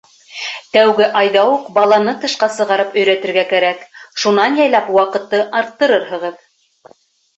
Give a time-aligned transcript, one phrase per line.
[0.75, 3.85] Тәүге айҙа уҡ баланы тышҡа сығарып өйрәтергә кәрәк,
[4.23, 6.45] шунан яйлап ваҡытты арттырырһығыҙ.